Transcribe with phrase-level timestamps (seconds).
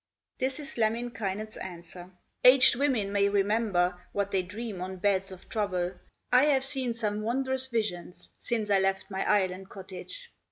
[0.39, 2.09] This is Lemminkainen's answer:
[2.43, 5.93] "Aged women may remember What they dream on beds of trouble;
[6.33, 10.31] I have seen some wondrous visions, Since I left my Island cottage.